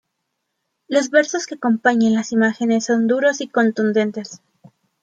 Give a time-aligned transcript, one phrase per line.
[0.87, 4.41] Los versos que acompañan las imágenes son duros y contundentes.